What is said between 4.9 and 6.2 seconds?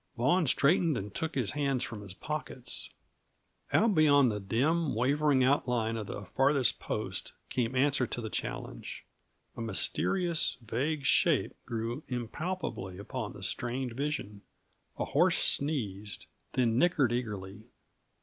wavering outline of